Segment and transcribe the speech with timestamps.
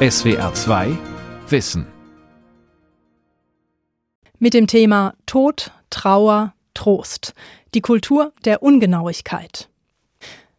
[0.00, 0.96] SWR 2
[1.48, 1.84] Wissen.
[4.38, 7.34] Mit dem Thema Tod, Trauer, Trost.
[7.74, 9.68] Die Kultur der Ungenauigkeit.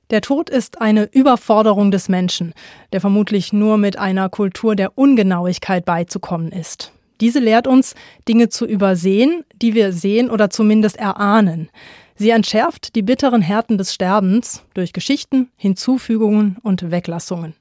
[0.10, 2.54] Der Tod ist eine Überforderung des Menschen,
[2.92, 6.92] der vermutlich nur mit einer Kultur der Ungenauigkeit beizukommen ist.
[7.22, 7.96] Diese lehrt uns,
[8.28, 11.70] Dinge zu übersehen, die wir sehen oder zumindest erahnen.
[12.16, 17.56] Sie entschärft die bitteren Härten des Sterbens durch Geschichten, Hinzufügungen und Weglassungen.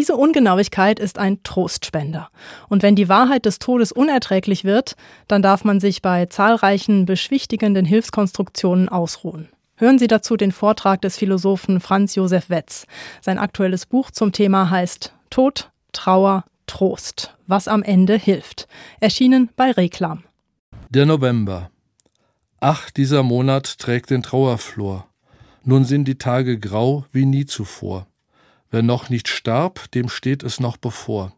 [0.00, 2.30] Diese Ungenauigkeit ist ein Trostspender.
[2.70, 4.96] Und wenn die Wahrheit des Todes unerträglich wird,
[5.28, 9.50] dann darf man sich bei zahlreichen beschwichtigenden Hilfskonstruktionen ausruhen.
[9.76, 12.86] Hören Sie dazu den Vortrag des Philosophen Franz Josef Wetz.
[13.20, 18.68] Sein aktuelles Buch zum Thema heißt Tod, Trauer, Trost, was am Ende hilft.
[19.00, 20.24] Erschienen bei Reklam.
[20.88, 21.70] Der November.
[22.58, 25.06] Ach, dieser Monat trägt den Trauerflor.
[25.62, 28.06] Nun sind die Tage grau wie nie zuvor.
[28.70, 31.32] Wer noch nicht starb, dem steht es noch bevor.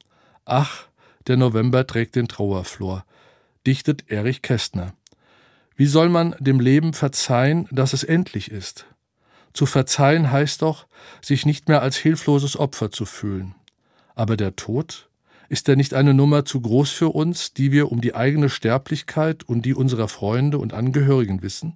[0.45, 0.86] Ach,
[1.27, 3.05] der November trägt den Trauerflor,
[3.66, 4.92] dichtet Erich Kästner.
[5.77, 8.86] Wie soll man dem Leben verzeihen, dass es endlich ist?
[9.55, 10.86] Zu verzeihen heißt doch,
[11.20, 13.55] sich nicht mehr als hilfloses Opfer zu fühlen.
[14.14, 15.08] Aber der Tod?
[15.48, 19.42] Ist er nicht eine Nummer zu groß für uns, die wir um die eigene Sterblichkeit
[19.44, 21.74] und die unserer Freunde und Angehörigen wissen?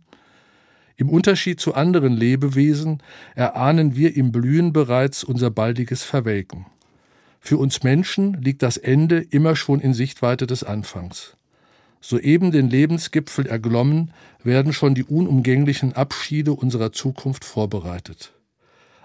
[0.96, 3.02] Im Unterschied zu anderen Lebewesen
[3.34, 6.66] erahnen wir im Blühen bereits unser baldiges Verwelken.
[7.38, 11.36] Für uns Menschen liegt das Ende immer schon in Sichtweite des Anfangs.
[12.00, 18.32] Soeben den Lebensgipfel erglommen, werden schon die unumgänglichen Abschiede unserer Zukunft vorbereitet.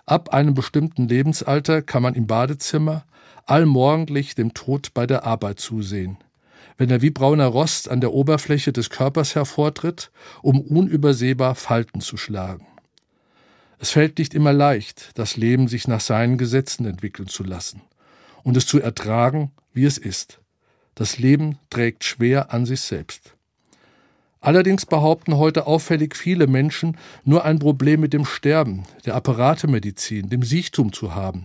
[0.05, 3.05] Ab einem bestimmten Lebensalter kann man im Badezimmer
[3.45, 6.17] allmorgendlich dem Tod bei der Arbeit zusehen
[6.81, 10.09] wenn er wie brauner Rost an der Oberfläche des Körpers hervortritt,
[10.41, 12.65] um unübersehbar Falten zu schlagen.
[13.77, 17.83] Es fällt nicht immer leicht, das Leben sich nach seinen Gesetzen entwickeln zu lassen
[18.41, 20.39] und es zu ertragen, wie es ist.
[20.95, 23.35] Das Leben trägt schwer an sich selbst.
[24.39, 30.41] Allerdings behaupten heute auffällig viele Menschen, nur ein Problem mit dem Sterben, der Apparatemedizin, dem
[30.41, 31.43] Siechtum zu haben,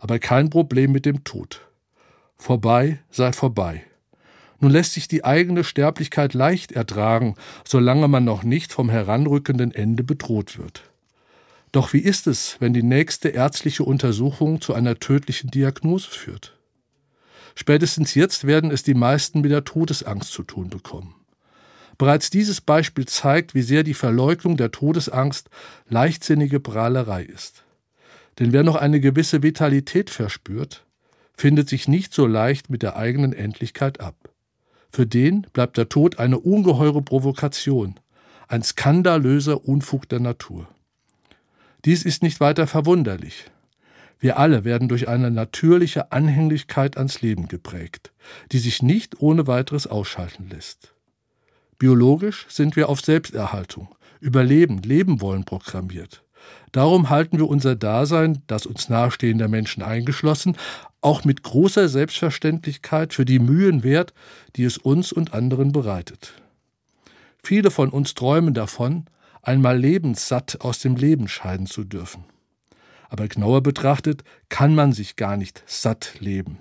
[0.00, 1.60] aber kein Problem mit dem Tod.
[2.36, 3.84] Vorbei sei vorbei.
[4.60, 7.34] Nun lässt sich die eigene Sterblichkeit leicht ertragen,
[7.66, 10.82] solange man noch nicht vom heranrückenden Ende bedroht wird.
[11.72, 16.56] Doch wie ist es, wenn die nächste ärztliche Untersuchung zu einer tödlichen Diagnose führt?
[17.56, 21.14] Spätestens jetzt werden es die meisten mit der Todesangst zu tun bekommen.
[21.98, 25.48] Bereits dieses Beispiel zeigt, wie sehr die Verleugnung der Todesangst
[25.88, 27.64] leichtsinnige Prahlerei ist.
[28.38, 30.84] Denn wer noch eine gewisse Vitalität verspürt,
[31.36, 34.16] findet sich nicht so leicht mit der eigenen Endlichkeit ab.
[34.94, 37.98] Für den bleibt der Tod eine ungeheure Provokation,
[38.46, 40.68] ein skandalöser Unfug der Natur.
[41.84, 43.50] Dies ist nicht weiter verwunderlich.
[44.20, 48.12] Wir alle werden durch eine natürliche Anhänglichkeit ans Leben geprägt,
[48.52, 50.94] die sich nicht ohne weiteres ausschalten lässt.
[51.76, 56.23] Biologisch sind wir auf Selbsterhaltung, Überleben, Leben wollen programmiert.
[56.72, 60.56] Darum halten wir unser Dasein, das uns nahestehender Menschen eingeschlossen,
[61.00, 64.12] auch mit großer Selbstverständlichkeit für die Mühen wert,
[64.56, 66.34] die es uns und anderen bereitet.
[67.42, 69.04] Viele von uns träumen davon,
[69.42, 72.24] einmal lebenssatt aus dem Leben scheiden zu dürfen.
[73.08, 76.58] Aber genauer betrachtet kann man sich gar nicht satt leben.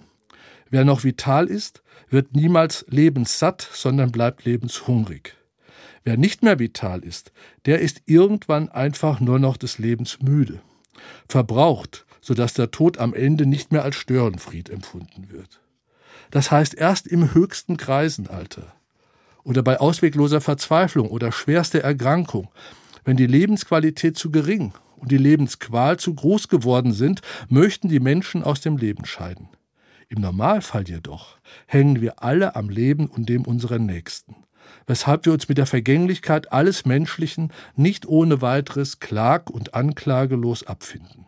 [0.70, 5.36] Wer noch vital ist, wird niemals lebenssatt, sondern bleibt lebenshungrig.
[6.04, 7.32] Wer nicht mehr vital ist,
[7.66, 10.62] der ist irgendwann einfach nur noch des Lebens müde,
[11.30, 15.62] verbraucht, sodass der Tod am Ende nicht mehr als Störenfried empfunden wird.
[16.32, 18.74] Das heißt erst im höchsten Kreisenalter
[19.44, 22.50] oder bei auswegloser Verzweiflung oder schwerster Erkrankung,
[23.06, 28.44] wenn die Lebensqualität zu gering und die Lebensqual zu groß geworden sind, möchten die Menschen
[28.44, 29.50] aus dem Leben scheiden.
[30.10, 34.36] Im Normalfall jedoch hängen wir alle am Leben und dem unserer Nächsten
[34.88, 41.26] weshalb wir uns mit der Vergänglichkeit alles Menschlichen nicht ohne weiteres klag- und anklagelos abfinden.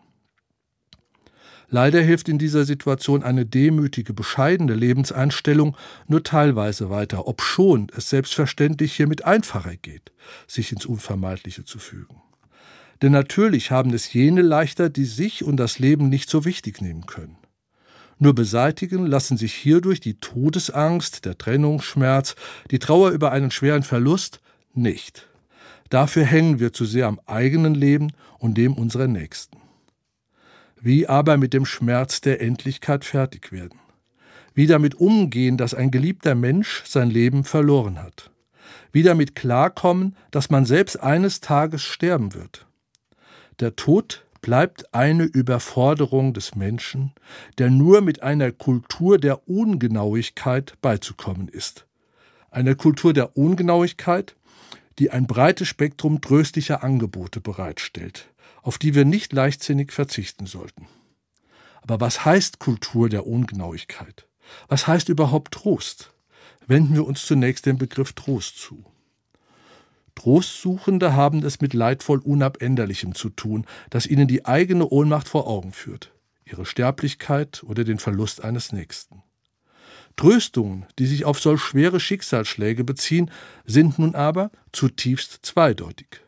[1.68, 5.76] Leider hilft in dieser Situation eine demütige, bescheidene Lebenseinstellung
[6.06, 10.12] nur teilweise weiter, obschon es selbstverständlich hiermit einfacher geht,
[10.46, 12.22] sich ins Unvermeidliche zu fügen.
[13.02, 17.06] Denn natürlich haben es jene leichter, die sich und das Leben nicht so wichtig nehmen
[17.06, 17.36] können.
[18.18, 22.34] Nur beseitigen lassen sich hierdurch die Todesangst, der Trennungsschmerz,
[22.70, 24.40] die Trauer über einen schweren Verlust
[24.72, 25.28] nicht.
[25.90, 29.58] Dafür hängen wir zu sehr am eigenen Leben und dem unserer Nächsten.
[30.80, 33.78] Wie aber mit dem Schmerz der Endlichkeit fertig werden?
[34.54, 38.30] Wie damit umgehen, dass ein geliebter Mensch sein Leben verloren hat?
[38.92, 42.66] Wie damit klarkommen, dass man selbst eines Tages sterben wird?
[43.60, 47.12] Der Tod bleibt eine Überforderung des Menschen,
[47.58, 51.84] der nur mit einer Kultur der Ungenauigkeit beizukommen ist.
[52.52, 54.36] Eine Kultur der Ungenauigkeit,
[55.00, 58.30] die ein breites Spektrum tröstlicher Angebote bereitstellt,
[58.62, 60.86] auf die wir nicht leichtsinnig verzichten sollten.
[61.82, 64.28] Aber was heißt Kultur der Ungenauigkeit?
[64.68, 66.14] Was heißt überhaupt Trost?
[66.68, 68.84] Wenden wir uns zunächst den Begriff Trost zu.
[70.16, 75.72] Trostsuchende haben es mit leidvoll Unabänderlichem zu tun, das ihnen die eigene Ohnmacht vor Augen
[75.72, 76.12] führt,
[76.44, 79.22] ihre Sterblichkeit oder den Verlust eines Nächsten.
[80.16, 83.30] Tröstungen, die sich auf solch schwere Schicksalsschläge beziehen,
[83.66, 86.22] sind nun aber zutiefst zweideutig.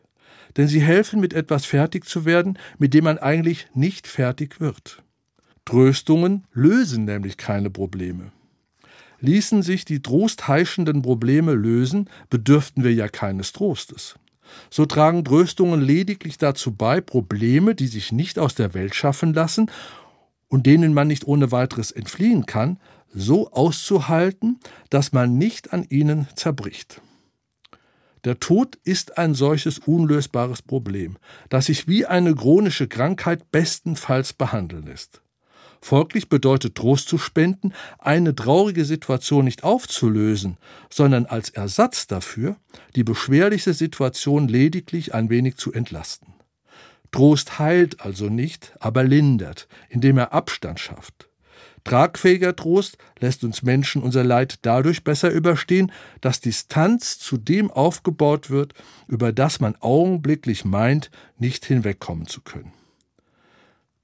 [0.55, 5.03] Denn sie helfen, mit etwas fertig zu werden, mit dem man eigentlich nicht fertig wird.
[5.65, 8.31] Tröstungen lösen nämlich keine Probleme.
[9.21, 14.15] Ließen sich die trostheischenden Probleme lösen, bedürften wir ja keines Trostes.
[14.69, 19.69] So tragen Tröstungen lediglich dazu bei, Probleme, die sich nicht aus der Welt schaffen lassen
[20.47, 22.79] und denen man nicht ohne weiteres entfliehen kann,
[23.13, 27.01] so auszuhalten, dass man nicht an ihnen zerbricht.
[28.25, 31.17] Der Tod ist ein solches unlösbares Problem,
[31.47, 35.21] das sich wie eine chronische Krankheit bestenfalls behandeln lässt.
[35.81, 40.57] Folglich bedeutet Trost zu spenden, eine traurige Situation nicht aufzulösen,
[40.89, 42.57] sondern als Ersatz dafür
[42.95, 46.33] die beschwerliche Situation lediglich ein wenig zu entlasten.
[47.11, 51.29] Trost heilt also nicht, aber lindert, indem er Abstand schafft.
[51.83, 55.91] Tragfähiger Trost lässt uns Menschen unser Leid dadurch besser überstehen,
[56.21, 58.73] dass Distanz zu dem aufgebaut wird,
[59.07, 62.73] über das man augenblicklich meint, nicht hinwegkommen zu können.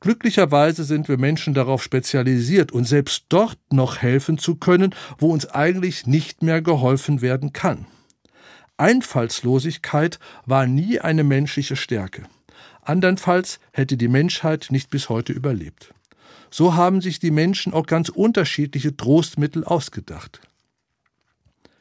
[0.06, 5.48] Glücklicherweise sind wir Menschen darauf spezialisiert, uns selbst dort noch helfen zu können, wo uns
[5.48, 7.88] eigentlich nicht mehr geholfen werden kann.
[8.78, 12.22] Einfallslosigkeit war nie eine menschliche Stärke.
[12.84, 15.92] Andernfalls hätte die Menschheit nicht bis heute überlebt.
[16.52, 20.40] So haben sich die Menschen auch ganz unterschiedliche Trostmittel ausgedacht.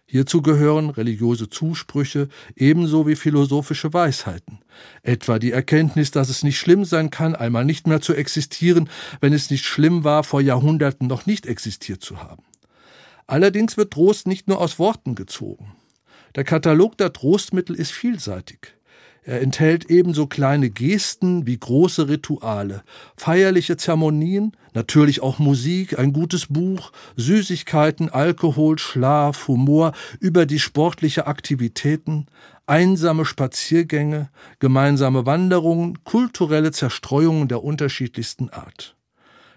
[0.07, 4.59] Hierzu gehören religiöse Zusprüche ebenso wie philosophische Weisheiten,
[5.03, 8.91] etwa die Erkenntnis, dass es nicht schlimm sein kann, einmal nicht mehr zu existieren,
[9.21, 12.45] wenn es nicht schlimm war, vor Jahrhunderten noch nicht existiert zu haben.
[13.27, 15.73] Allerdings wird Trost nicht nur aus Worten gezogen.
[16.35, 18.75] Der Katalog der Trostmittel ist vielseitig.
[19.23, 22.83] Er enthält ebenso kleine Gesten wie große Rituale,
[23.17, 31.27] feierliche Zeremonien, natürlich auch Musik, ein gutes Buch, Süßigkeiten, Alkohol, Schlaf, Humor, über die sportliche
[31.27, 32.27] Aktivitäten,
[32.67, 38.97] einsame Spaziergänge, gemeinsame Wanderungen, kulturelle Zerstreuungen der unterschiedlichsten Art.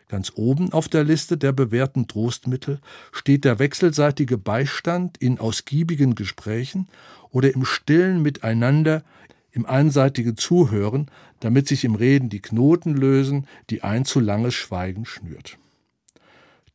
[0.10, 2.80] Ganz oben auf der Liste der bewährten Trostmittel
[3.12, 6.88] steht der wechselseitige Beistand in ausgiebigen Gesprächen
[7.30, 9.04] oder im stillen Miteinander
[9.52, 11.10] im einseitigen Zuhören,
[11.40, 15.58] damit sich im Reden die Knoten lösen, die ein zu langes Schweigen schnürt.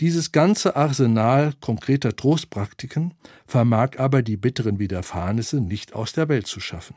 [0.00, 3.14] Dieses ganze Arsenal konkreter Trostpraktiken
[3.46, 6.96] vermag aber die bitteren Widerfahrnisse nicht aus der Welt zu schaffen,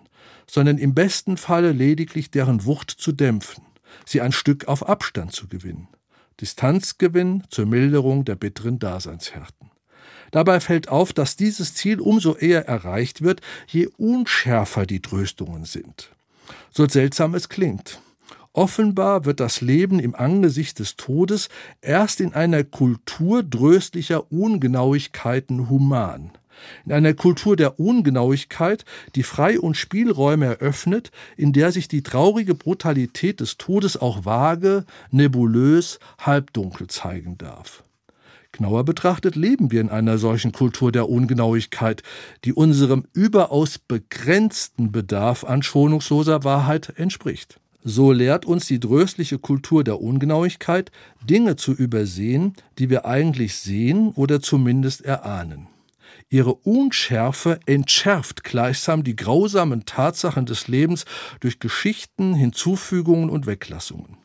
[0.50, 3.64] sondern im besten Falle lediglich deren Wucht zu dämpfen,
[4.06, 5.88] sie ein Stück auf Abstand zu gewinnen.
[6.42, 9.70] Distanzgewinn zur Milderung der bitteren Daseinshärten.
[10.36, 16.12] Dabei fällt auf, dass dieses Ziel umso eher erreicht wird, je unschärfer die Tröstungen sind.
[16.72, 18.02] So seltsam es klingt.
[18.52, 21.48] Offenbar wird das Leben im Angesicht des Todes
[21.80, 26.32] erst in einer Kultur tröstlicher Ungenauigkeiten human.
[26.86, 28.84] In einer Kultur der Ungenauigkeit,
[29.16, 34.84] die Frei- und Spielräume eröffnet, in der sich die traurige Brutalität des Todes auch vage,
[35.12, 37.85] nebulös, halbdunkel zeigen darf.
[38.56, 42.04] Genauer betrachtet leben wir in einer solchen Kultur der Ungenauigkeit,
[42.46, 47.60] die unserem überaus begrenzten Bedarf an schonungsloser Wahrheit entspricht.
[47.84, 50.90] So lehrt uns die tröstliche Kultur der Ungenauigkeit,
[51.30, 55.68] Dinge zu übersehen, die wir eigentlich sehen oder zumindest erahnen.
[56.30, 61.04] Ihre Unschärfe entschärft gleichsam die grausamen Tatsachen des Lebens
[61.42, 64.25] durch Geschichten, Hinzufügungen und Weglassungen.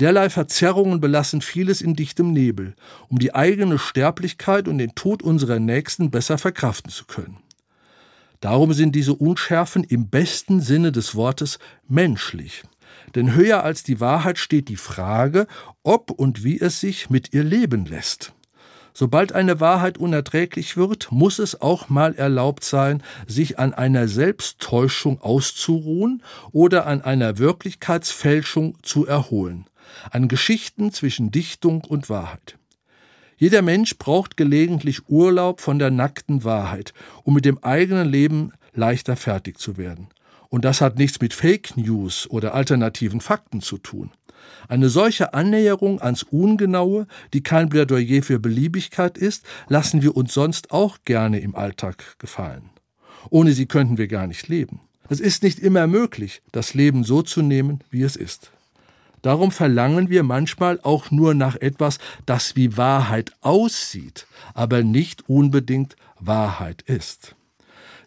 [0.00, 2.76] Derlei Verzerrungen belassen vieles in dichtem Nebel,
[3.08, 7.38] um die eigene Sterblichkeit und den Tod unserer Nächsten besser verkraften zu können.
[8.38, 12.62] Darum sind diese Unschärfen im besten Sinne des Wortes menschlich.
[13.16, 15.48] Denn höher als die Wahrheit steht die Frage,
[15.82, 18.32] ob und wie es sich mit ihr leben lässt.
[18.94, 25.20] Sobald eine Wahrheit unerträglich wird, muss es auch mal erlaubt sein, sich an einer Selbsttäuschung
[25.20, 29.66] auszuruhen oder an einer Wirklichkeitsfälschung zu erholen
[30.10, 32.58] an Geschichten zwischen Dichtung und Wahrheit.
[33.36, 36.92] Jeder Mensch braucht gelegentlich Urlaub von der nackten Wahrheit,
[37.22, 40.08] um mit dem eigenen Leben leichter fertig zu werden.
[40.48, 44.10] Und das hat nichts mit Fake News oder alternativen Fakten zu tun.
[44.66, 50.72] Eine solche Annäherung ans Ungenaue, die kein Plädoyer für Beliebigkeit ist, lassen wir uns sonst
[50.72, 52.70] auch gerne im Alltag gefallen.
[53.30, 54.80] Ohne sie könnten wir gar nicht leben.
[55.08, 58.52] Es ist nicht immer möglich, das Leben so zu nehmen, wie es ist.
[59.22, 65.96] Darum verlangen wir manchmal auch nur nach etwas, das wie Wahrheit aussieht, aber nicht unbedingt
[66.20, 67.34] Wahrheit ist.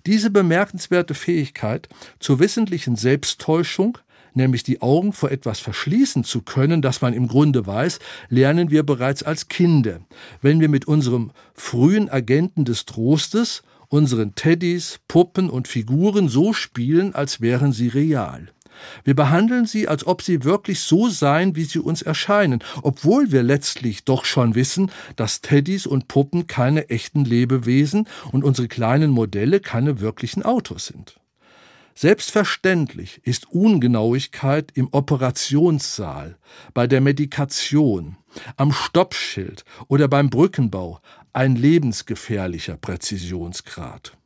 [0.05, 1.87] Diese bemerkenswerte Fähigkeit
[2.19, 3.99] zur wissentlichen Selbsttäuschung,
[4.33, 7.99] nämlich die Augen vor etwas verschließen zu können, das man im Grunde weiß,
[8.29, 9.99] lernen wir bereits als Kinder,
[10.41, 17.13] wenn wir mit unserem frühen Agenten des Trostes, unseren Teddys, Puppen und Figuren so spielen,
[17.13, 18.47] als wären sie real.
[19.03, 23.43] Wir behandeln sie, als ob sie wirklich so seien, wie sie uns erscheinen, obwohl wir
[23.43, 29.59] letztlich doch schon wissen, dass Teddys und Puppen keine echten Lebewesen und unsere kleinen Modelle
[29.59, 31.19] keine wirklichen Autos sind.
[31.93, 36.37] Selbstverständlich ist Ungenauigkeit im Operationssaal,
[36.73, 38.17] bei der Medikation,
[38.55, 40.99] am Stoppschild oder beim Brückenbau
[41.33, 44.17] ein lebensgefährlicher Präzisionsgrad.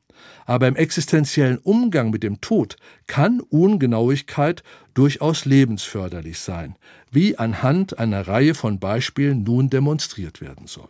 [0.46, 6.76] Aber im existenziellen Umgang mit dem Tod kann Ungenauigkeit durchaus lebensförderlich sein,
[7.12, 10.90] wie anhand einer Reihe von Beispielen nun demonstriert werden soll.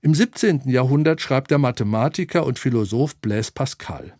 [0.00, 0.68] Im 17.
[0.68, 4.14] Jahrhundert schreibt der Mathematiker und Philosoph Blaise Pascal.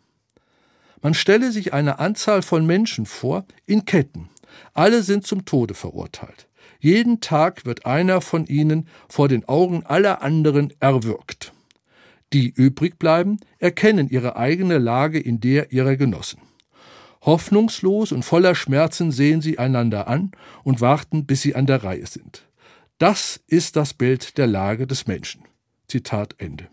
[1.00, 4.28] Man stelle sich eine Anzahl von Menschen vor, in Ketten.
[4.74, 6.48] Alle sind zum Tode verurteilt.
[6.80, 11.52] Jeden Tag wird einer von ihnen vor den Augen aller anderen erwürgt.
[12.32, 16.40] Die übrig bleiben, erkennen ihre eigene Lage in der ihrer Genossen.
[17.22, 22.06] Hoffnungslos und voller Schmerzen sehen sie einander an und warten, bis sie an der Reihe
[22.06, 22.46] sind.
[22.98, 25.42] Das ist das Bild der Lage des Menschen.
[25.88, 26.68] Zitat Ende.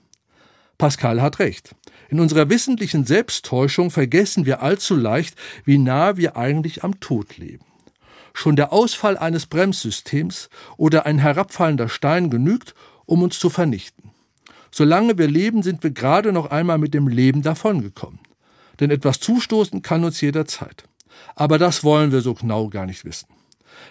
[0.77, 1.75] Pascal hat recht.
[2.09, 7.65] In unserer wissentlichen Selbsttäuschung vergessen wir allzu leicht, wie nah wir eigentlich am Tod leben.
[8.33, 12.73] Schon der Ausfall eines Bremssystems oder ein herabfallender Stein genügt,
[13.05, 14.12] um uns zu vernichten.
[14.75, 18.19] Solange wir leben, sind wir gerade noch einmal mit dem Leben davongekommen.
[18.79, 20.85] Denn etwas zustoßen kann uns jederzeit.
[21.35, 23.27] Aber das wollen wir so genau gar nicht wissen.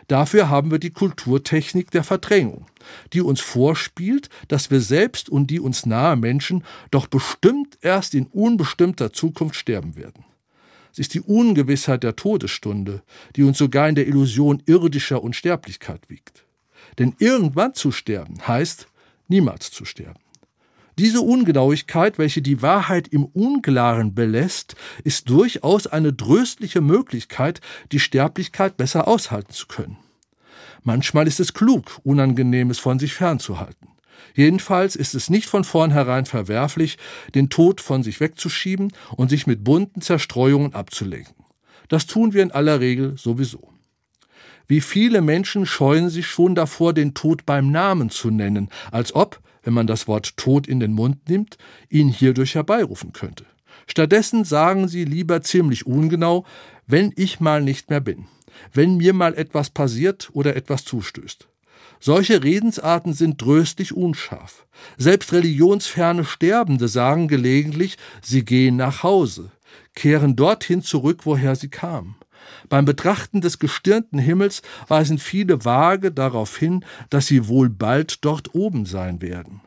[0.09, 2.67] Dafür haben wir die Kulturtechnik der Verdrängung,
[3.13, 8.27] die uns vorspielt, dass wir selbst und die uns nahe Menschen doch bestimmt erst in
[8.27, 10.25] unbestimmter Zukunft sterben werden.
[10.91, 13.05] Es ist die Ungewissheit der Todesstunde,
[13.37, 16.45] die uns sogar in der Illusion irdischer Unsterblichkeit wiegt.
[16.99, 18.89] Denn irgendwann zu sterben heißt
[19.29, 20.19] niemals zu sterben.
[20.99, 27.61] Diese Ungenauigkeit, welche die Wahrheit im Unklaren belässt, ist durchaus eine tröstliche Möglichkeit,
[27.93, 29.97] die Sterblichkeit besser aushalten zu können.
[30.83, 33.89] Manchmal ist es klug, Unangenehmes von sich fernzuhalten.
[34.35, 36.99] Jedenfalls ist es nicht von vornherein verwerflich,
[37.35, 41.45] den Tod von sich wegzuschieben und sich mit bunten Zerstreuungen abzulenken.
[41.89, 43.69] Das tun wir in aller Regel sowieso.
[44.67, 49.41] Wie viele Menschen scheuen sich schon davor, den Tod beim Namen zu nennen, als ob,
[49.63, 53.45] wenn man das Wort Tod in den Mund nimmt, ihn hierdurch herbeirufen könnte.
[53.87, 56.45] Stattdessen sagen sie lieber ziemlich ungenau,
[56.87, 58.27] wenn ich mal nicht mehr bin,
[58.73, 61.49] wenn mir mal etwas passiert oder etwas zustößt.
[62.01, 64.67] Solche Redensarten sind tröstlich unscharf.
[64.99, 69.53] Selbst religionsferne Sterbende sagen gelegentlich, sie gehen nach Hause,
[69.95, 72.17] kehren dorthin zurück, woher sie kamen.
[72.73, 78.55] Beim Betrachten des gestirnten Himmels weisen viele vage darauf hin, dass sie wohl bald dort
[78.55, 79.61] oben sein werden.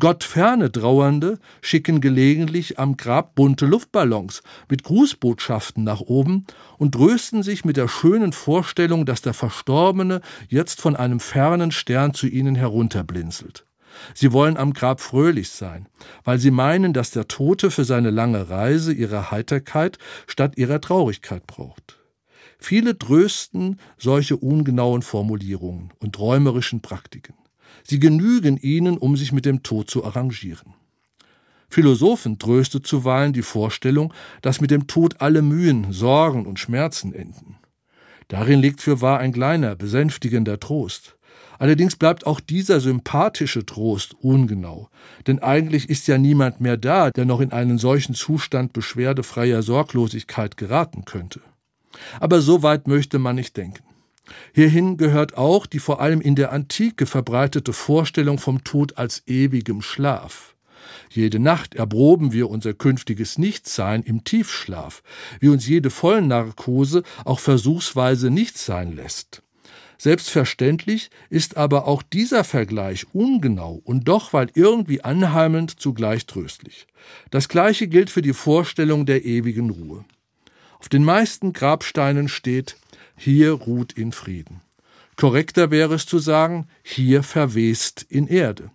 [0.00, 6.44] Gottferne Trauernde schicken gelegentlich am Grab bunte Luftballons mit Grußbotschaften nach oben
[6.76, 12.14] und trösten sich mit der schönen Vorstellung, dass der Verstorbene jetzt von einem fernen Stern
[12.14, 13.64] zu ihnen herunterblinzelt.
[14.12, 15.86] Sie wollen am Grab fröhlich sein,
[16.24, 21.46] weil sie meinen, dass der Tote für seine lange Reise ihre Heiterkeit statt ihrer Traurigkeit
[21.46, 22.00] braucht.
[22.58, 27.34] Viele trösten solche ungenauen Formulierungen und träumerischen Praktiken.
[27.82, 30.74] Sie genügen ihnen, um sich mit dem Tod zu arrangieren.
[31.68, 37.56] Philosophen tröstet zuweilen die Vorstellung, dass mit dem Tod alle Mühen, Sorgen und Schmerzen enden.
[38.28, 41.16] Darin liegt für wahr ein kleiner, besänftigender Trost.
[41.58, 44.88] Allerdings bleibt auch dieser sympathische Trost ungenau,
[45.26, 50.56] denn eigentlich ist ja niemand mehr da, der noch in einen solchen Zustand beschwerdefreier Sorglosigkeit
[50.56, 51.40] geraten könnte.
[52.20, 53.84] Aber so weit möchte man nicht denken.
[54.54, 59.82] Hierhin gehört auch die vor allem in der Antike verbreitete Vorstellung vom Tod als ewigem
[59.82, 60.54] Schlaf.
[61.10, 65.02] Jede Nacht erproben wir unser künftiges Nichtsein im Tiefschlaf,
[65.40, 69.42] wie uns jede Vollnarkose auch versuchsweise nicht sein lässt.
[69.96, 76.86] Selbstverständlich ist aber auch dieser Vergleich ungenau und doch, weil irgendwie anheimelnd, zugleich tröstlich.
[77.30, 80.04] Das gleiche gilt für die Vorstellung der ewigen Ruhe.
[80.78, 82.76] Auf den meisten Grabsteinen steht,
[83.16, 84.60] hier ruht in Frieden.
[85.16, 88.70] Korrekter wäre es zu sagen, hier verwest in Erde.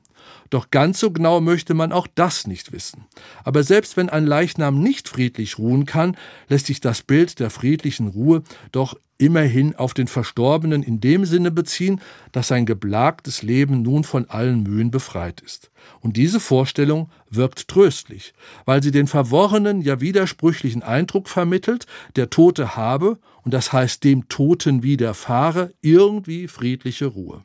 [0.50, 3.06] Doch ganz so genau möchte man auch das nicht wissen.
[3.44, 8.08] Aber selbst wenn ein Leichnam nicht friedlich ruhen kann, lässt sich das Bild der friedlichen
[8.08, 14.04] Ruhe doch immerhin auf den Verstorbenen in dem Sinne beziehen, dass sein geplagtes Leben nun
[14.04, 15.70] von allen Mühen befreit ist.
[16.00, 18.34] Und diese Vorstellung wirkt tröstlich,
[18.66, 21.86] weil sie den verworrenen, ja widersprüchlichen Eindruck vermittelt,
[22.16, 27.44] der Tote habe, und das heißt dem Toten widerfahre, irgendwie friedliche Ruhe.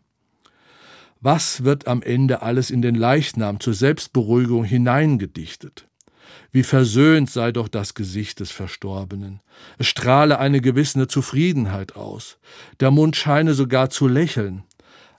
[1.21, 5.88] Was wird am Ende alles in den Leichnam zur Selbstberuhigung hineingedichtet?
[6.52, 9.40] Wie versöhnt sei doch das Gesicht des Verstorbenen.
[9.78, 12.38] Es strahle eine gewisse Zufriedenheit aus.
[12.81, 14.64] Der Mund scheine sogar zu lächeln.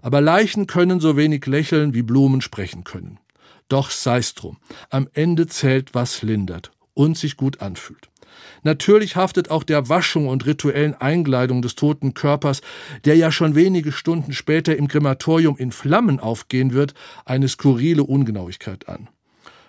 [0.02, 3.20] Aber Leichen können so wenig lächeln, wie Blumen sprechen können.
[3.68, 4.58] Doch sei's drum.
[4.90, 8.10] Am Ende zählt, was lindert und sich gut anfühlt.
[8.64, 12.62] Natürlich haftet auch der Waschung und rituellen Einkleidung des toten Körpers,
[13.06, 16.94] der ja schon wenige Stunden später im Krematorium in Flammen aufgehen wird,
[17.26, 19.10] eine skurrile Ungenauigkeit an.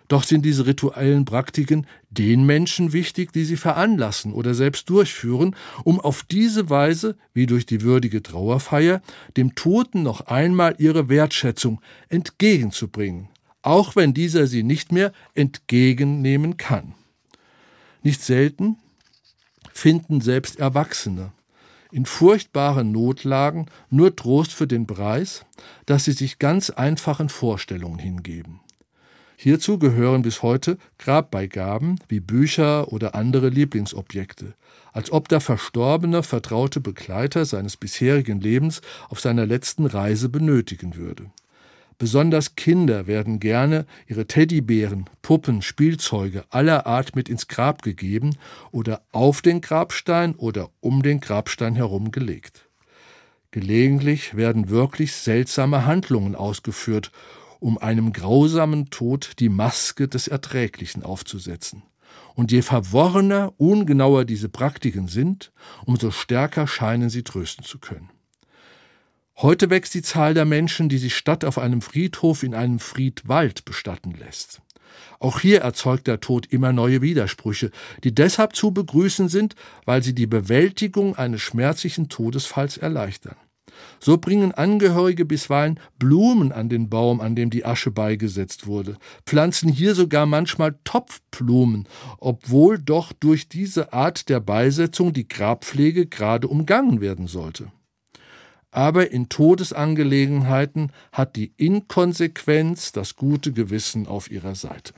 [0.09, 6.01] Doch sind diese rituellen Praktiken den Menschen wichtig, die sie veranlassen oder selbst durchführen, um
[6.01, 9.03] auf diese Weise, wie durch die würdige Trauerfeier,
[9.37, 13.29] dem Toten noch einmal ihre Wertschätzung entgegenzubringen,
[13.63, 16.95] auch wenn dieser sie nicht mehr entgegennehmen kann.
[18.03, 18.77] Nicht selten
[19.73, 21.33] finden selbst Erwachsene
[21.93, 25.45] in furchtbaren Notlagen nur Trost für den Preis,
[25.87, 28.61] dass sie sich ganz einfachen Vorstellungen hingeben.
[29.39, 34.55] Hierzu gehören bis heute Grabbeigaben wie Bücher oder andere Lieblingsobjekte,
[34.93, 41.27] als ob der verstorbene vertraute Begleiter seines bisherigen Lebens auf seiner letzten Reise benötigen würde.
[41.99, 48.37] Besonders Kinder werden gerne ihre Teddybären, Puppen, Spielzeuge aller Art mit ins Grab gegeben
[48.71, 52.69] oder auf den Grabstein oder um den Grabstein herum gelegt.
[53.51, 57.11] Gelegentlich werden wirklich seltsame Handlungen ausgeführt,
[57.67, 61.83] um einem grausamen Tod die Maske des Erträglichen aufzusetzen.
[62.37, 65.51] Und je verworrener, ungenauer diese Praktiken sind,
[65.85, 68.11] umso stärker scheinen sie trösten zu können.
[69.35, 73.65] Heute wächst die Zahl der Menschen, die sich statt auf einem Friedhof in einem Friedwald
[73.65, 74.63] bestatten lässt.
[75.19, 77.73] Auch hier erzeugt der Tod immer neue Widersprüche,
[78.05, 83.35] die deshalb zu begrüßen sind, weil sie die Bewältigung eines schmerzlichen Todesfalls erleichtern.
[84.01, 89.69] So bringen Angehörige bisweilen Blumen an den Baum, an dem die Asche beigesetzt wurde, pflanzen
[89.69, 97.01] hier sogar manchmal Topfblumen, obwohl doch durch diese Art der Beisetzung die Grabpflege gerade umgangen
[97.01, 97.71] werden sollte
[98.77, 104.93] aber in Todesangelegenheiten hat die Inkonsequenz das gute Gewissen auf ihrer Seite.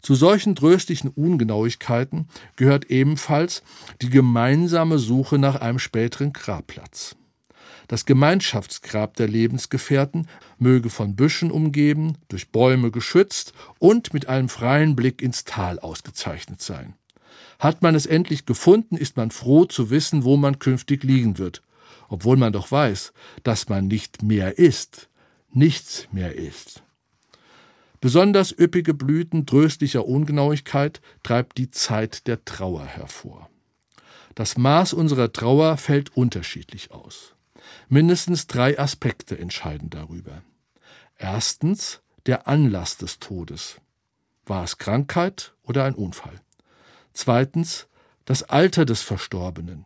[0.00, 3.64] Zu solchen tröstlichen Ungenauigkeiten gehört ebenfalls
[4.00, 7.16] die gemeinsame Suche nach einem späteren Grabplatz.
[7.92, 10.26] Das Gemeinschaftsgrab der Lebensgefährten
[10.58, 16.62] möge von Büschen umgeben, durch Bäume geschützt und mit einem freien Blick ins Tal ausgezeichnet
[16.62, 16.94] sein.
[17.58, 21.62] Hat man es endlich gefunden, ist man froh zu wissen, wo man künftig liegen wird
[22.12, 25.08] obwohl man doch weiß, dass man nicht mehr ist,
[25.50, 26.82] nichts mehr ist.
[28.02, 33.48] Besonders üppige Blüten tröstlicher Ungenauigkeit treibt die Zeit der Trauer hervor.
[34.34, 37.34] Das Maß unserer Trauer fällt unterschiedlich aus.
[37.88, 40.42] Mindestens drei Aspekte entscheiden darüber.
[41.16, 43.80] Erstens der Anlass des Todes.
[44.46, 46.40] War es Krankheit oder ein Unfall?
[47.12, 47.86] Zweitens
[48.24, 49.84] das Alter des Verstorbenen.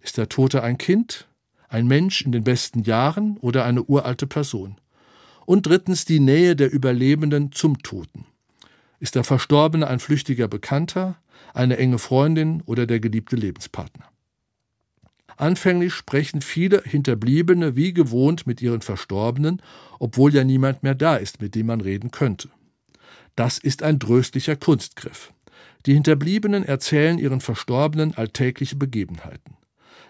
[0.00, 1.28] Ist der Tote ein Kind,
[1.68, 4.76] ein Mensch in den besten Jahren oder eine uralte Person.
[5.46, 8.26] Und drittens die Nähe der Überlebenden zum Toten.
[8.98, 11.16] Ist der Verstorbene ein flüchtiger Bekannter,
[11.54, 14.09] eine enge Freundin oder der geliebte Lebenspartner?
[15.40, 19.62] Anfänglich sprechen viele Hinterbliebene wie gewohnt mit ihren Verstorbenen,
[19.98, 22.50] obwohl ja niemand mehr da ist, mit dem man reden könnte.
[23.36, 25.32] Das ist ein tröstlicher Kunstgriff.
[25.86, 29.56] Die Hinterbliebenen erzählen ihren Verstorbenen alltägliche Begebenheiten.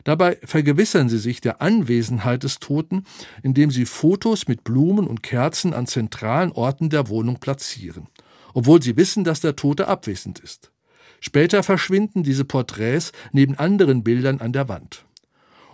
[0.02, 3.04] Dabei vergewissern sie sich der Anwesenheit des Toten,
[3.44, 8.08] indem sie Fotos mit Blumen und Kerzen an zentralen Orten der Wohnung platzieren,
[8.52, 10.72] obwohl sie wissen, dass der Tote abwesend ist.
[11.20, 15.04] Später verschwinden diese Porträts neben anderen Bildern an der Wand.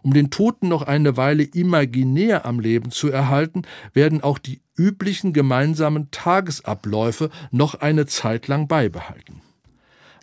[0.07, 5.33] Um den Toten noch eine Weile imaginär am Leben zu erhalten, werden auch die üblichen
[5.33, 9.42] gemeinsamen Tagesabläufe noch eine Zeit lang beibehalten.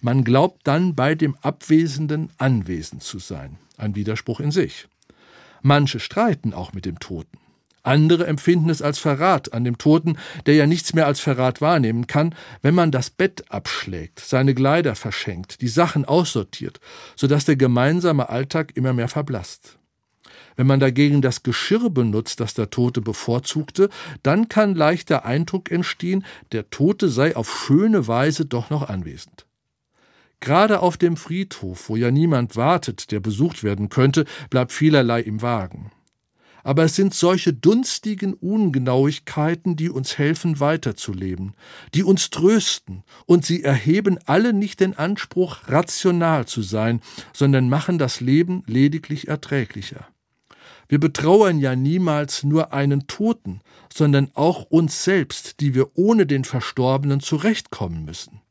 [0.01, 3.57] Man glaubt dann bei dem Abwesenden anwesend zu sein.
[3.75, 4.87] Ein Widerspruch in sich.
[5.61, 7.37] Manche streiten auch mit dem Toten.
[7.83, 12.07] Andere empfinden es als Verrat an dem Toten, der ja nichts mehr als Verrat wahrnehmen
[12.07, 16.79] kann, wenn man das Bett abschlägt, seine Kleider verschenkt, die Sachen aussortiert,
[17.17, 19.77] sodass der gemeinsame Alltag immer mehr verblasst.
[20.55, 23.89] Wenn man dagegen das Geschirr benutzt, das der Tote bevorzugte,
[24.21, 29.45] dann kann leicht der Eindruck entstehen, der Tote sei auf schöne Weise doch noch anwesend.
[30.39, 35.41] Gerade auf dem Friedhof, wo ja niemand wartet, der besucht werden könnte, bleibt vielerlei im
[35.41, 35.91] Wagen.
[36.63, 41.53] Aber es sind solche dunstigen Ungenauigkeiten, die uns helfen weiterzuleben,
[41.93, 47.01] die uns trösten, und sie erheben alle nicht den Anspruch, rational zu sein,
[47.33, 50.07] sondern machen das Leben lediglich erträglicher.
[50.87, 56.43] Wir betrauern ja niemals nur einen Toten, sondern auch uns selbst, die wir ohne den
[56.43, 58.41] Verstorbenen zurechtkommen müssen.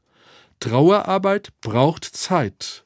[0.61, 2.85] Trauerarbeit braucht Zeit.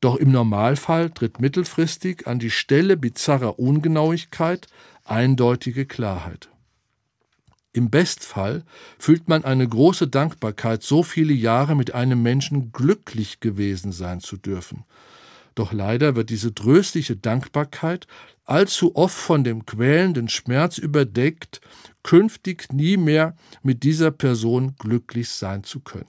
[0.00, 4.66] Doch im Normalfall tritt mittelfristig an die Stelle bizarrer Ungenauigkeit
[5.04, 6.48] eindeutige Klarheit.
[7.72, 8.64] Im Bestfall
[8.98, 14.36] fühlt man eine große Dankbarkeit, so viele Jahre mit einem Menschen glücklich gewesen sein zu
[14.36, 14.84] dürfen.
[15.54, 18.06] Doch leider wird diese tröstliche Dankbarkeit
[18.44, 21.60] allzu oft von dem quälenden Schmerz überdeckt,
[22.02, 26.08] künftig nie mehr mit dieser Person glücklich sein zu können.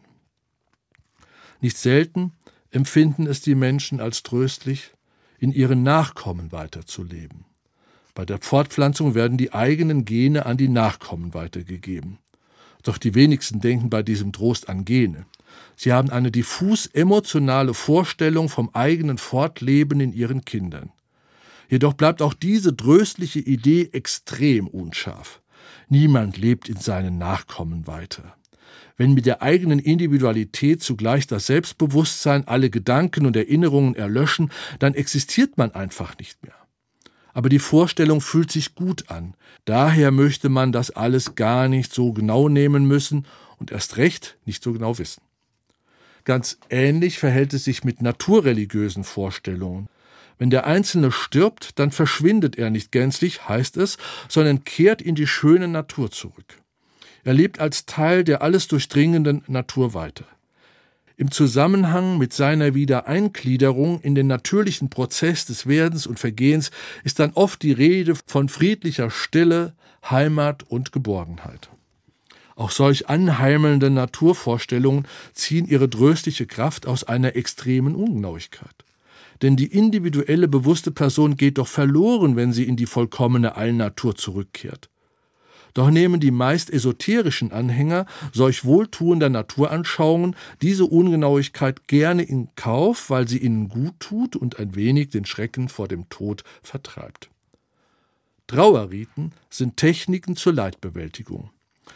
[1.60, 2.32] Nicht selten
[2.72, 4.92] empfinden es die Menschen als tröstlich,
[5.40, 7.46] in ihren Nachkommen weiterzuleben.
[8.14, 12.20] Bei der Fortpflanzung werden die eigenen Gene an die Nachkommen weitergegeben.
[12.84, 15.26] Doch die wenigsten denken bei diesem Trost an Gene.
[15.76, 20.92] Sie haben eine diffus emotionale Vorstellung vom eigenen Fortleben in ihren Kindern.
[21.70, 25.42] Jedoch bleibt auch diese tröstliche Idee extrem unscharf.
[25.88, 28.36] Niemand lebt in seinen Nachkommen weiter.
[28.98, 35.58] Wenn mit der eigenen Individualität zugleich das Selbstbewusstsein, alle Gedanken und Erinnerungen erlöschen, dann existiert
[35.58, 36.56] man einfach nicht mehr.
[37.34, 39.36] Aber die Vorstellung fühlt sich gut an.
[39.66, 43.26] Daher möchte man das alles gar nicht so genau nehmen müssen
[43.58, 45.22] und erst recht nicht so genau wissen.
[46.24, 49.88] Ganz ähnlich verhält es sich mit naturreligiösen Vorstellungen.
[50.38, 55.28] Wenn der Einzelne stirbt, dann verschwindet er nicht gänzlich, heißt es, sondern kehrt in die
[55.28, 56.62] schöne Natur zurück.
[57.24, 60.26] Er lebt als Teil der alles durchdringenden Natur weiter.
[61.18, 66.72] Im Zusammenhang mit seiner Wiedereingliederung in den natürlichen Prozess des Werdens und Vergehens
[67.04, 69.74] ist dann oft die Rede von friedlicher Stille,
[70.10, 71.70] Heimat und Geborgenheit.
[72.56, 78.86] Auch solch anheimelnde Naturvorstellungen ziehen ihre tröstliche Kraft aus einer extremen Ungenauigkeit.
[79.42, 84.91] Denn die individuelle bewusste Person geht doch verloren, wenn sie in die vollkommene Allnatur zurückkehrt.
[85.74, 93.28] Doch nehmen die meist esoterischen Anhänger solch wohltuender Naturanschauungen diese Ungenauigkeit gerne in Kauf, weil
[93.28, 97.30] sie ihnen gut tut und ein wenig den Schrecken vor dem Tod vertreibt.
[98.48, 101.52] Trauerriten sind Techniken zur Leidbewältigung.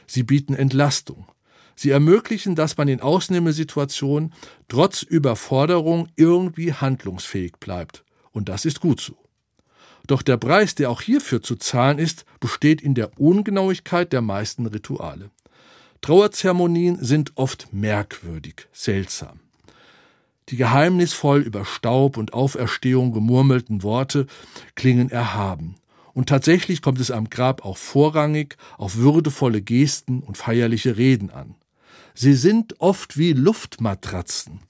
[0.07, 1.27] Sie bieten Entlastung.
[1.75, 4.33] Sie ermöglichen, dass man in Ausnahmesituationen
[4.69, 8.05] trotz Überforderung irgendwie handlungsfähig bleibt.
[8.31, 9.24] Und das ist gut so.
[10.07, 14.65] Doch der Preis, der auch hierfür zu zahlen ist, besteht in der Ungenauigkeit der meisten
[14.65, 15.31] Rituale.
[16.01, 19.39] Trauerzeremonien sind oft merkwürdig, seltsam.
[20.49, 24.27] Die geheimnisvoll über Staub und Auferstehung gemurmelten Worte
[24.75, 25.75] klingen erhaben.
[26.13, 31.55] Und tatsächlich kommt es am Grab auch vorrangig auf würdevolle Gesten und feierliche Reden an.
[32.17, 34.61] Sie sind oft wie Luftmatratzen,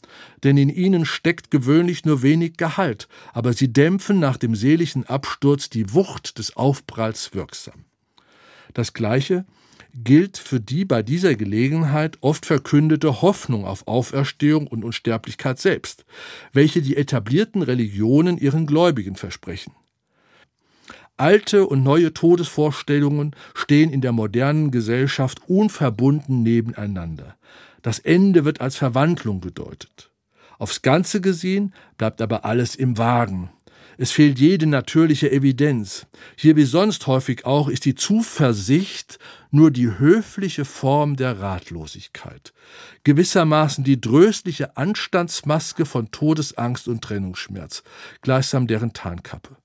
[0.43, 5.69] denn in ihnen steckt gewöhnlich nur wenig Gehalt, aber sie dämpfen nach dem seeligen Absturz
[5.69, 7.86] die Wucht des Aufpralls wirksam.
[8.73, 9.45] Das Gleiche
[9.93, 16.03] gilt für die bei dieser Gelegenheit oft verkündete Hoffnung auf Auferstehung und Unsterblichkeit selbst,
[16.51, 19.71] welche die etablierten Religionen ihren Gläubigen versprechen.
[21.17, 27.38] Alte und neue Todesvorstellungen stehen in der modernen Gesellschaft unverbunden nebeneinander.
[27.82, 30.12] Das Ende wird als Verwandlung gedeutet.
[30.58, 33.49] Aufs Ganze gesehen bleibt aber alles im Wagen.
[33.97, 36.06] Es fehlt jede natürliche Evidenz.
[36.36, 39.19] Hier wie sonst häufig auch ist die Zuversicht
[39.51, 42.54] nur die höfliche Form der Ratlosigkeit.
[43.06, 47.84] Gewissermaßen die tröstliche Anstandsmaske von Todesangst und Trennungsschmerz,
[48.21, 49.56] gleichsam deren Tarnkappe.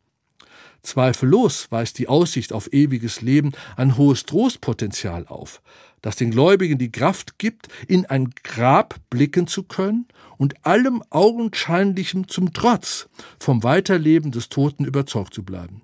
[0.82, 5.60] Zweifellos weist die Aussicht auf ewiges Leben ein hohes Trostpotenzial auf,
[6.02, 10.06] das den Gläubigen die Kraft gibt, in ein Grab blicken zu können
[10.38, 15.82] und allem Augenscheinlichem zum Trotz vom Weiterleben des Toten überzeugt zu bleiben.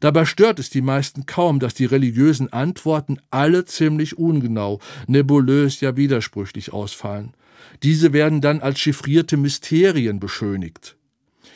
[0.00, 5.96] Dabei stört es die meisten kaum, dass die religiösen Antworten alle ziemlich ungenau, nebulös, ja
[5.96, 7.34] widersprüchlich ausfallen.
[7.82, 10.97] Diese werden dann als chiffrierte Mysterien beschönigt.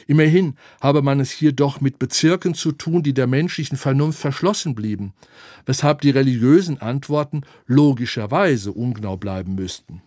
[0.07, 4.75] Immerhin habe man es hier doch mit Bezirken zu tun, die der menschlichen Vernunft verschlossen
[4.75, 5.13] blieben,
[5.67, 10.03] weshalb die religiösen Antworten logischerweise ungenau bleiben müssten.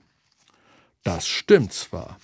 [1.03, 2.17] Das stimmt zwar,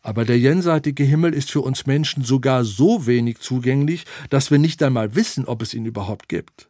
[0.00, 4.82] aber der jenseitige Himmel ist für uns Menschen sogar so wenig zugänglich, dass wir nicht
[4.82, 6.68] einmal wissen, ob es ihn überhaupt gibt.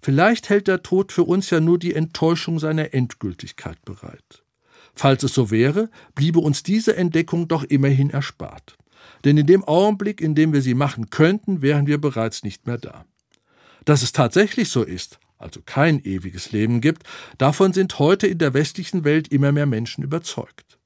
[0.00, 4.42] Vielleicht hält der Tod für uns ja nur die Enttäuschung seiner Endgültigkeit bereit.
[4.94, 8.76] Falls es so wäre, bliebe uns diese Entdeckung doch immerhin erspart.
[9.24, 12.78] Denn in dem Augenblick, in dem wir sie machen könnten, wären wir bereits nicht mehr
[12.78, 13.04] da.
[13.84, 17.04] Dass es tatsächlich so ist, also kein ewiges Leben gibt,
[17.38, 20.78] davon sind heute in der westlichen Welt immer mehr Menschen überzeugt.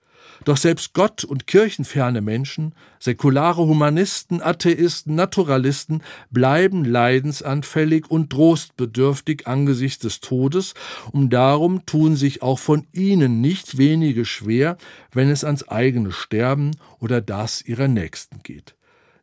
[0.44, 10.00] Doch selbst Gott und kirchenferne Menschen, säkulare Humanisten, Atheisten, Naturalisten bleiben leidensanfällig und trostbedürftig angesichts
[10.00, 10.74] des Todes,
[11.12, 14.76] und darum tun sich auch von ihnen nicht wenige schwer,
[15.12, 18.74] wenn es ans eigene Sterben oder das ihrer Nächsten geht.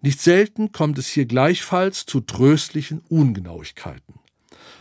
[0.02, 4.16] Nicht selten kommt es hier gleichfalls zu tröstlichen Ungenauigkeiten.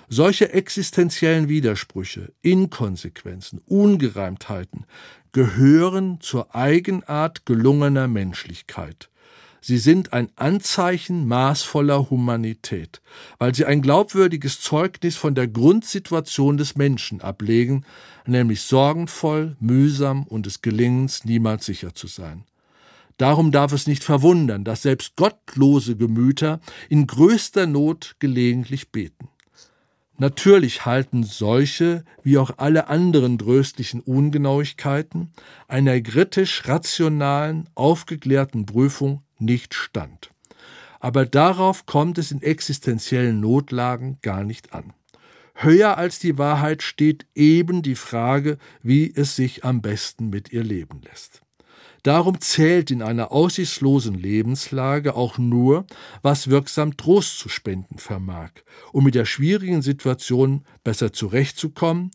[0.09, 4.85] Solche existenziellen Widersprüche, Inkonsequenzen, Ungereimtheiten
[5.33, 9.09] gehören zur Eigenart gelungener Menschlichkeit.
[9.64, 13.01] Sie sind ein Anzeichen maßvoller Humanität,
[13.38, 17.85] weil sie ein glaubwürdiges Zeugnis von der Grundsituation des Menschen ablegen,
[18.27, 22.45] nämlich sorgenvoll, mühsam und des Gelingens niemals sicher zu sein.
[23.18, 29.29] Darum darf es nicht verwundern, dass selbst gottlose Gemüter in größter Not gelegentlich beten.
[30.22, 35.32] Natürlich halten solche, wie auch alle anderen tröstlichen Ungenauigkeiten,
[35.66, 40.30] einer kritisch rationalen, aufgeklärten Prüfung nicht stand.
[41.00, 44.92] Aber darauf kommt es in existenziellen Notlagen gar nicht an.
[45.56, 50.62] Höher als die Wahrheit steht eben die Frage, wie es sich am besten mit ihr
[50.62, 51.41] leben lässt.
[52.02, 55.86] Darum zählt in einer aussichtslosen Lebenslage auch nur,
[56.20, 58.50] was wirksam Trost zu spenden vermag,
[58.92, 62.10] um mit der schwierigen Situation besser zurechtzukommen,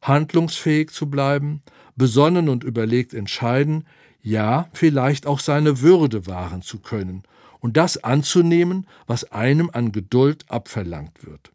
[0.00, 1.62] handlungsfähig zu bleiben,
[1.96, 3.84] besonnen und überlegt entscheiden,
[4.22, 7.24] ja, vielleicht auch seine Würde wahren zu können
[7.58, 11.50] und das anzunehmen, was einem an Geduld abverlangt wird.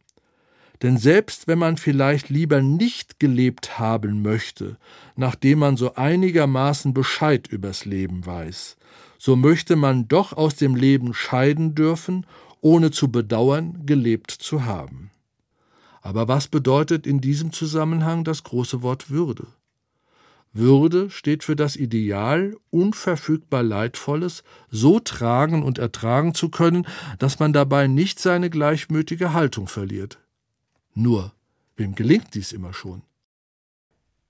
[0.81, 4.77] Denn selbst wenn man vielleicht lieber nicht gelebt haben möchte,
[5.15, 8.77] nachdem man so einigermaßen Bescheid übers Leben weiß,
[9.17, 12.25] so möchte man doch aus dem Leben scheiden dürfen,
[12.61, 15.09] ohne zu bedauern, gelebt zu haben.
[16.01, 19.47] Aber was bedeutet in diesem Zusammenhang das große Wort Würde?
[20.53, 26.87] Würde steht für das Ideal, unverfügbar Leidvolles so tragen und ertragen zu können,
[27.19, 30.19] dass man dabei nicht seine gleichmütige Haltung verliert.
[30.99, 31.31] Nur,
[31.75, 33.03] wem gelingt dies immer schon?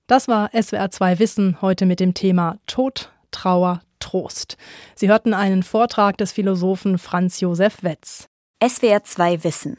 [0.06, 4.58] Das war SWR 2 Wissen heute mit dem Thema Tod, Trauer, Trost.
[4.94, 8.28] Sie hörten einen Vortrag des Philosophen Franz Josef Wetz.
[8.62, 9.78] SWR 2 Wissen.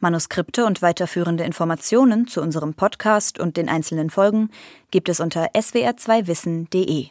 [0.00, 4.50] Manuskripte und weiterführende Informationen zu unserem Podcast und den einzelnen Folgen
[4.90, 7.10] gibt es unter swr2wissen.de.